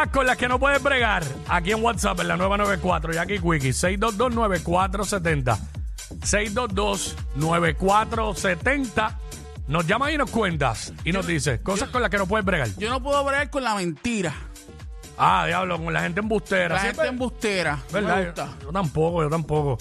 [0.00, 1.22] Cosas con las que no puedes bregar.
[1.46, 5.58] Aquí en WhatsApp, en la 994, Jackie Quickie, 6229470.
[6.20, 9.14] 6229470.
[9.68, 10.94] Nos llama y nos cuentas.
[11.04, 12.68] Y nos dice cosas con las que no puedes bregar.
[12.78, 14.32] Yo no puedo bregar con la mentira.
[15.18, 16.76] Ah, diablo, con la gente embustera.
[16.76, 17.76] La Siempre- gente embustera.
[17.76, 18.24] No me ¿Verdad?
[18.24, 18.46] gusta.
[18.60, 19.76] Yo, yo tampoco, yo tampoco.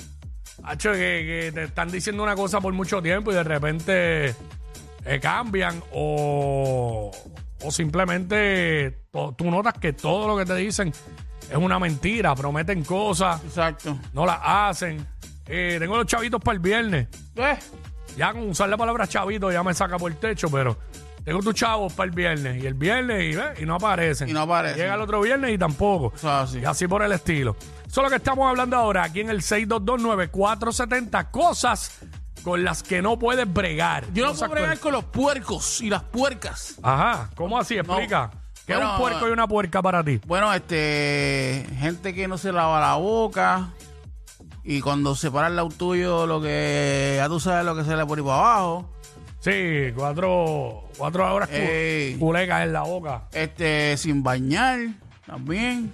[0.63, 4.35] Hacho, que, que te están diciendo una cosa por mucho tiempo y de repente
[5.05, 7.09] eh, cambian o,
[7.63, 10.93] o simplemente tú notas que todo lo que te dicen
[11.49, 13.97] es una mentira, prometen cosas, Exacto.
[14.13, 15.05] no las hacen.
[15.47, 17.07] Eh, tengo los chavitos para el viernes.
[17.35, 17.57] Eh,
[18.17, 20.77] Ya con usar la palabra chavito ya me saca por el techo, pero
[21.23, 24.29] tengo tus chavos para el viernes y el viernes y, ve, y no aparecen.
[24.29, 24.77] Y no aparecen.
[24.79, 26.13] Llega el otro viernes y tampoco.
[26.27, 26.59] Así.
[26.59, 27.55] Y así por el estilo.
[27.87, 31.31] Eso es lo que estamos hablando ahora aquí en el 6229470.
[31.31, 31.99] Cosas
[32.43, 34.05] con las que no puedes bregar.
[34.13, 36.75] Yo no puedo bregar con los puercos y las puercas.
[36.81, 37.77] Ajá, ¿cómo así?
[37.77, 38.31] Explica.
[38.65, 40.19] ¿Qué es Bueno, un puerco y una puerca para ti?
[40.27, 43.69] Bueno, este, gente que no se lava la boca
[44.63, 47.95] y cuando se para el lado tuyo, lo que ya tú sabes lo que se
[47.95, 48.89] le pone para abajo.
[49.39, 52.15] Sí, cuatro, cuatro horas cu- Ey.
[52.19, 53.23] culecas en la boca.
[53.31, 54.79] Este, sin bañar
[55.25, 55.91] también.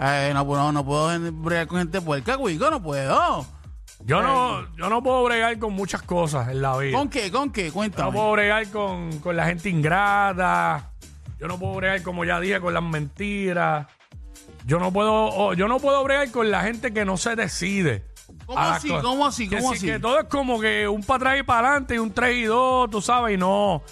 [0.00, 1.10] Eh, no, puedo- no puedo
[1.42, 3.44] bregar con gente puerca, cuico, no puedo.
[4.04, 6.96] Yo no, yo no puedo bregar con muchas cosas en la vida.
[6.96, 7.30] ¿Con qué?
[7.30, 7.64] ¿Con qué?
[7.64, 8.12] Yo no Cuéntame.
[8.12, 10.92] puedo bregar con, con la gente ingrata.
[11.38, 13.86] Yo no puedo bregar, como ya dije, con las mentiras.
[14.66, 18.04] Yo no puedo, yo no puedo bregar con la gente que no se decide.
[18.46, 18.88] ¿Cómo a las así?
[18.88, 19.04] cosas.
[19.04, 19.48] ¿Cómo así?
[19.48, 19.86] Que ¿Cómo sí, así?
[19.86, 22.42] Que todo es como que un para atrás y para adelante y un 3 y
[22.44, 23.82] 2, tú sabes, y no.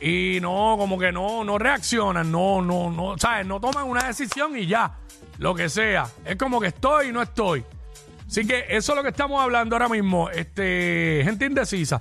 [0.00, 3.46] Y no, como que no, no reaccionan, no, no, no, ¿sabes?
[3.46, 4.96] No toman una decisión y ya,
[5.38, 6.06] lo que sea.
[6.24, 7.64] Es como que estoy y no estoy.
[8.30, 12.00] Así que eso es lo que estamos hablando ahora mismo, este, gente indecisa.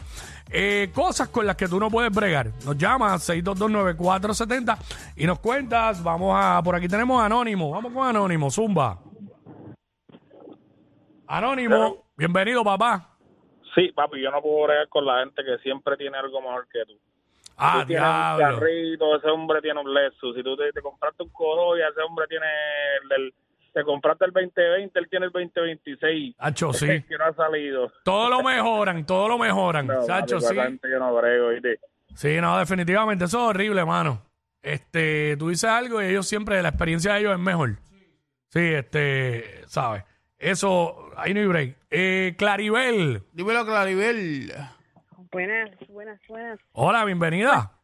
[0.52, 2.52] Eh, cosas con las que tú no puedes bregar.
[2.66, 4.77] Nos llamas 6229470
[5.16, 6.03] y nos cuentas.
[6.03, 7.71] Vamos a, por aquí tenemos a Anónimo.
[7.71, 8.99] Vamos con Anónimo, Zumba.
[11.27, 13.09] Anónimo, bienvenido, papá.
[13.73, 16.86] Sí, papi, yo no puedo bregar con la gente que siempre tiene algo mejor que
[16.86, 16.93] tú.
[17.58, 18.59] Ah, tú tienes un diablo.
[18.59, 20.36] carrito, ese hombre tiene un Lexus.
[20.36, 22.45] Si tú te, te compraste un Corolla, ese hombre tiene
[23.04, 23.33] el, el-
[23.73, 26.35] te compraste el 2020, él tiene el 2026.
[26.37, 26.87] Hacho, sí.
[27.03, 27.91] que no ha salido.
[28.03, 29.87] Todo lo mejoran, todo lo mejoran.
[29.87, 30.55] No, con sí.
[30.91, 31.49] yo no brego.
[32.15, 33.25] Sí, no, definitivamente.
[33.25, 34.21] Eso es horrible, mano.
[34.61, 37.77] Este, tú dices algo y ellos siempre, la experiencia de ellos es mejor.
[38.49, 40.03] Sí, este, ¿sabes?
[40.37, 41.77] Eso, ahí no hay break.
[41.89, 43.23] Eh, Claribel.
[43.33, 44.51] Dímelo, Claribel.
[45.31, 46.59] Buenas, buenas, buenas.
[46.71, 47.79] Hola, bienvenida.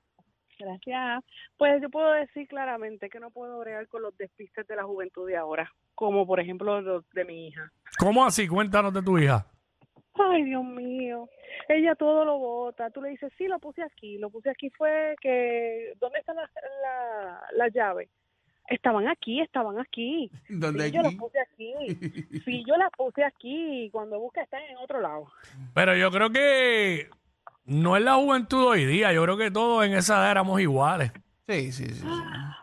[0.58, 1.24] Gracias.
[1.58, 5.28] Pues yo puedo decir claramente que no puedo bregar con los despistes de la juventud
[5.28, 7.72] de ahora, como por ejemplo los de mi hija.
[8.00, 8.48] ¿Cómo así?
[8.48, 9.46] Cuéntanos de tu hija.
[10.14, 11.30] Ay, Dios mío.
[11.68, 12.90] Ella todo lo bota.
[12.90, 14.18] Tú le dices, sí, lo puse aquí.
[14.18, 15.94] Lo puse aquí fue que...
[16.00, 16.50] ¿Dónde está la,
[16.84, 18.10] la, la llave?
[18.68, 20.32] Estaban aquí, estaban aquí.
[20.50, 21.74] ¿Dónde sí, yo las puse aquí.
[22.46, 23.90] Sí, yo las puse aquí.
[23.92, 25.28] Cuando busca están en otro lado.
[25.74, 27.10] Pero yo creo que
[27.66, 29.14] no es la juventud hoy día.
[29.14, 31.12] Yo creo que todos en esa edad éramos iguales.
[31.48, 31.96] Sí, sí, sí.
[31.96, 32.08] sí.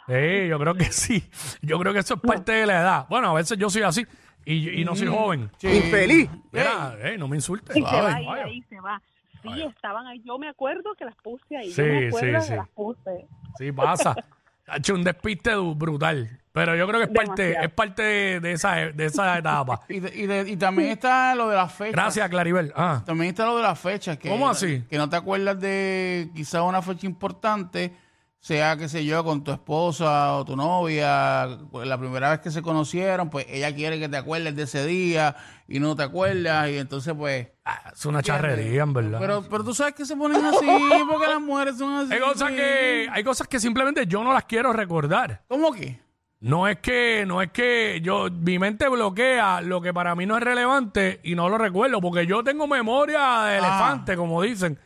[0.09, 1.23] Sí, yo creo que sí.
[1.61, 3.07] Yo creo que eso es parte de la edad.
[3.09, 4.05] Bueno, a veces yo soy así
[4.45, 5.51] y, y no soy joven.
[5.63, 6.29] Infeliz.
[6.51, 7.77] Mira, no me insultes.
[7.77, 9.01] Y se va Ay, ahí, se va.
[9.43, 10.23] Sí, estaban ahí.
[10.25, 11.71] Yo me acuerdo que las puse ahí.
[11.71, 12.57] Sí, yo me acuerdo sí, que sí.
[12.57, 13.27] las puse.
[13.59, 14.15] Sí, pasa.
[14.69, 16.41] Ha hecho un despiste brutal.
[16.53, 19.81] Pero yo creo que es parte, es parte de, de esa, de esa etapa.
[19.89, 21.93] Y, de- y, de- y también está lo de las fechas.
[21.93, 22.73] Gracias, Claribel.
[22.77, 24.19] Ah, También está lo de las fechas.
[24.19, 24.85] Que, ¿Cómo así?
[24.91, 27.97] Que no te acuerdas de quizá una fecha importante,
[28.39, 32.51] sea, qué sé yo, con tu esposa o tu novia, pues, la primera vez que
[32.51, 35.37] se conocieron, pues ella quiere que te acuerdes de ese día
[35.69, 37.49] y no te acuerdas, y entonces pues...
[37.65, 39.19] ah, es una charrería, en verdad.
[39.21, 40.67] Pero, pero tú sabes que se ponen así,
[41.09, 42.13] porque las mujeres son así.
[42.13, 45.43] hay, cosas que, hay cosas que simplemente yo no las quiero recordar.
[45.49, 45.99] ¿Cómo que?
[46.43, 50.37] No es que, no es que yo, mi mente bloquea lo que para mí no
[50.37, 54.77] es relevante y no lo recuerdo, porque yo tengo memoria de elefante, como dicen.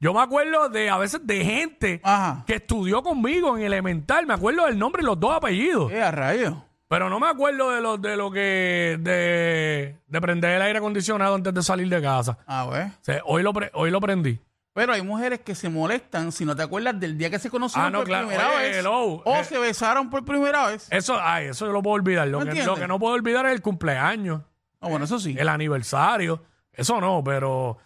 [0.00, 2.44] Yo me acuerdo de, a veces, de gente Ajá.
[2.46, 4.26] que estudió conmigo en elemental.
[4.26, 5.90] Me acuerdo del nombre y los dos apellidos.
[5.90, 6.62] Eh, a rayo.
[6.88, 11.34] Pero no me acuerdo de lo, de lo que, de, de prender el aire acondicionado
[11.34, 12.38] antes de salir de casa.
[12.46, 12.86] A ver.
[12.86, 14.38] O sea, hoy lo, pre- hoy lo prendí.
[14.78, 17.88] Pero hay mujeres que se molestan si no te acuerdas del día que se conocieron
[17.88, 18.28] Ah, no, por claro.
[18.28, 18.76] primera Oye, vez.
[18.76, 18.96] hello.
[19.24, 19.42] O Eh.
[19.42, 20.86] se besaron por primera vez.
[20.92, 22.28] Eso, ay, eso yo lo puedo olvidar.
[22.28, 22.66] Lo ¿No que, entiendes?
[22.72, 24.42] lo que no puedo olvidar es el cumpleaños.
[24.80, 25.34] Ah, bueno, eso sí.
[25.36, 26.44] el aniversario.
[26.72, 27.76] Eso no, pero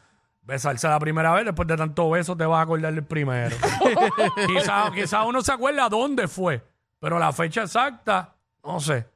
[0.43, 3.56] besarse la primera vez, después de tanto beso, te vas a acordar del primero.
[4.47, 6.62] quizá, quizá uno se acuerda dónde fue,
[7.00, 9.06] pero la fecha exacta, no sé.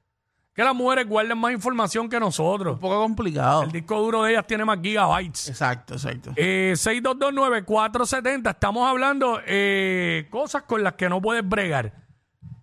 [0.56, 2.74] Que las mujeres guarden más información que nosotros.
[2.76, 3.64] Un poco complicado.
[3.64, 5.50] El disco duro de ellas tiene más gigabytes.
[5.50, 6.32] Exacto, exacto.
[6.34, 11.92] Eh, 6229470, estamos hablando eh, cosas con las que no puedes bregar.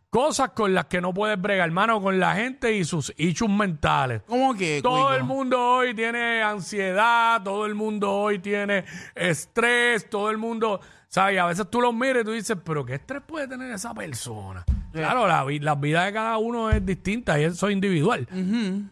[0.09, 4.21] cosas con las que no puedes bregar, hermano, con la gente y sus issues mentales.
[4.27, 4.79] ¿Cómo que?
[4.81, 5.13] Todo Cuico?
[5.13, 8.85] el mundo hoy tiene ansiedad, todo el mundo hoy tiene
[9.15, 10.79] estrés, todo el mundo,
[11.09, 11.39] ¿sabes?
[11.39, 14.63] A veces tú los miras y tú dices, pero ¿qué estrés puede tener esa persona?
[14.93, 18.27] Claro, la, vi- la vida de cada uno es distinta y eso es individual.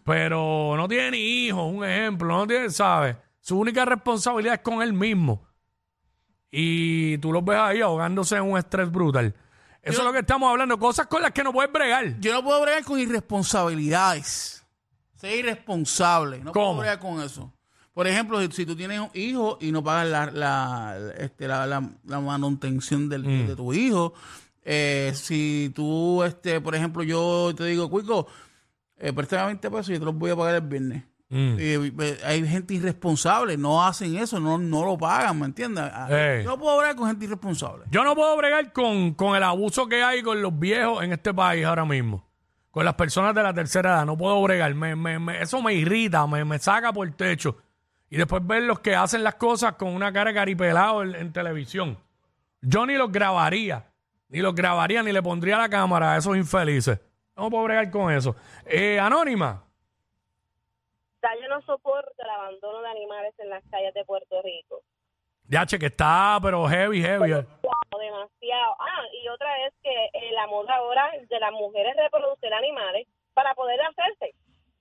[0.04, 1.18] Pero no tiene ni
[1.48, 3.16] hijos, un ejemplo, no tiene, ¿sabes?
[3.40, 5.46] Su única responsabilidad es con él mismo.
[6.52, 9.34] Y tú los ves ahí ahogándose en un estrés brutal.
[9.82, 12.20] Eso es lo que estamos hablando, cosas con las que no puedes bregar.
[12.20, 14.64] Yo no puedo bregar con irresponsabilidades.
[15.16, 16.40] Ser irresponsable.
[16.40, 16.66] No ¿Cómo?
[16.68, 17.52] puedo bregar con eso.
[17.94, 21.66] Por ejemplo, si, si tú tienes un hijo y no pagas la, la, este, la,
[21.66, 23.48] la- la manutención del- Mm.
[23.48, 24.14] de tu hijo,
[24.64, 28.28] eh, si tú, este, por ejemplo, yo te digo, Cuico,
[28.98, 31.04] eh, préstame 20 pesos y yo te los voy a pagar el viernes.
[31.30, 31.56] Mm.
[31.60, 35.86] Eh, hay gente irresponsable, no hacen eso, no, no lo pagan, ¿me entiendes?
[35.94, 36.08] Ah.
[36.44, 37.86] Yo no puedo bregar con gente irresponsable.
[37.90, 41.34] Yo no puedo bregar con, con el abuso que hay con los viejos en este
[41.34, 42.28] país ahora mismo.
[42.70, 44.06] Con las personas de la tercera edad.
[44.06, 44.74] No puedo bregar.
[44.76, 47.58] Me, me- me- eso me irrita, me, me saca por el techo.
[48.10, 51.98] Y después ver los que hacen las cosas con una cara caripelado en, en televisión.
[52.62, 53.86] Yo ni los grabaría.
[54.32, 57.00] Ni los grabaría, ni le pondría la cámara a esos infelices.
[57.36, 58.34] No puedo bregar con eso.
[58.66, 59.64] Eh, Anónima.
[61.22, 64.82] yo no soporto el abandono de animales en las calles de Puerto Rico.
[65.50, 67.32] Ya, che, que está, pero heavy, heavy.
[67.34, 67.46] eh.
[68.00, 68.76] Demasiado.
[68.80, 73.54] Ah, y otra es que eh, la moda ahora de las mujeres reproducir animales para
[73.54, 74.34] poder hacerse.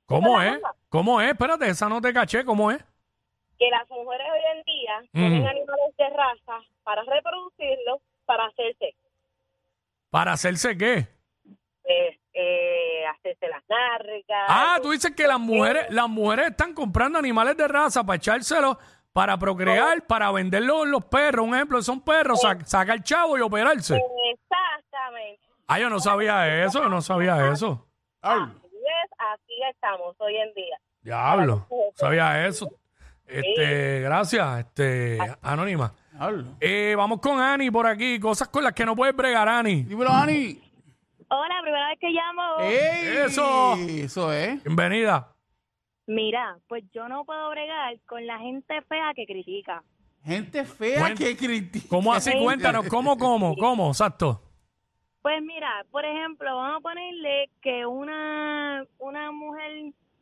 [0.07, 0.63] ¿Cómo Esa es?
[0.63, 0.75] la.
[0.89, 1.31] ¿Cómo es?
[1.33, 2.45] Espérate, esa no te caché.
[2.45, 2.79] ¿Cómo es?
[3.59, 5.09] Que las mujeres hoy en día Ujú.
[5.13, 8.95] tienen animales de raza para reproducirlos, para hacerse.
[10.11, 11.07] ¿Para hacerse qué?
[11.85, 14.37] eh, eh, hacerse las nárricas.
[14.49, 18.77] Ah, tú dices que las mujeres, las mujeres están comprando animales de raza para echárselos,
[19.13, 21.47] para procrear, para venderlos los perros.
[21.47, 24.01] Un ejemplo, son perros, sa- saca el chavo y operarse.
[24.33, 25.41] Exactamente.
[25.67, 27.89] Ah, yo no sabía eso, yo no sabía eso.
[28.23, 28.45] Hablo.
[28.55, 30.77] Así es, así estamos hoy en día.
[31.03, 32.69] Diablo, sabía eso.
[33.27, 35.93] Este, gracias, este, anónima.
[36.61, 39.85] Eh, vamos con Ani por aquí, cosas con las que no puedes bregar, Ani.
[39.85, 40.61] Dímelo, Ani.
[41.29, 42.43] Hola, primera vez que llamo.
[42.61, 43.17] ¡Ey!
[43.27, 43.75] Eso.
[43.89, 44.63] Eso es.
[44.65, 45.29] Bienvenida.
[46.07, 49.83] Mira, pues yo no puedo bregar con la gente fea que critica.
[50.25, 51.87] Gente fea Cuen- que critica.
[51.89, 52.33] ¿Cómo así?
[52.43, 53.89] Cuéntanos, ¿cómo, cómo, cómo?
[53.89, 54.43] Exacto.
[55.23, 58.50] Pues mira, por ejemplo, vamos a ponerle que una,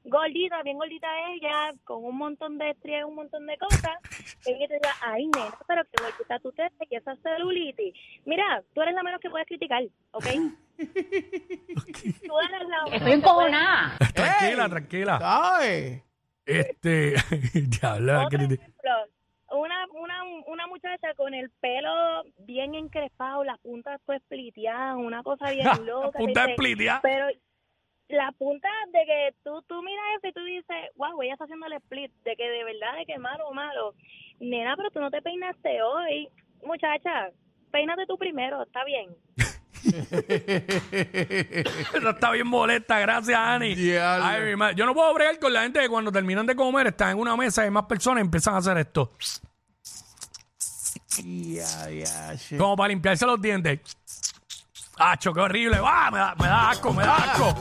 [0.08, 3.96] gordita, bien gordita ella, con un montón de estrías, un montón de cosas,
[4.46, 7.94] ella te diga, ay, nena, pero que gordita tú te ves, que esa celulitis.
[8.24, 9.82] Mira, tú eres la menos que puedes criticar,
[10.12, 10.24] ¿ok?
[12.26, 13.96] tú eres la Estoy encojonada.
[14.14, 14.70] Tranquila, Ey.
[14.70, 15.18] tranquila.
[15.18, 16.02] ¿Sabes?
[16.46, 17.14] Este,
[18.30, 18.90] criti- ejemplo,
[19.50, 25.50] una, una, una muchacha con el pelo bien encrespado, las puntas pues spliteadas, una cosa
[25.50, 26.18] bien loca.
[26.18, 27.00] Punta dice, de splitia.
[27.02, 27.26] Pero
[28.08, 31.66] la punta de que tú, tú miras eso y tú dices, wow, ella está haciendo
[31.66, 33.94] el split, de que de verdad, de que malo, malo.
[34.40, 36.28] Nena, pero tú no te peinaste hoy.
[36.62, 37.30] Muchacha,
[37.70, 39.14] peínate tú primero, está bien.
[41.94, 43.74] Esa está bien molesta, gracias, Ani.
[43.96, 44.74] Ay, mi madre.
[44.74, 47.36] Yo no puedo bregar con la gente que cuando terminan de comer están en una
[47.36, 49.12] mesa y hay más personas y empiezan a hacer esto.
[51.24, 52.56] Ya, ya, che.
[52.56, 53.80] Como para limpiarse los dientes.
[54.98, 55.78] ¡Acho, qué horrible!
[55.84, 56.10] ¡Ah!
[56.10, 57.54] Me da, me da asco, me da asco.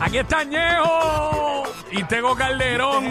[0.00, 3.04] Aquí está Ñejo y Tego Calderón.